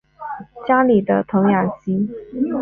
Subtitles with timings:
[0.65, 2.09] 家里的童养媳